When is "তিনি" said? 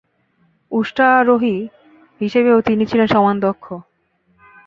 2.61-2.83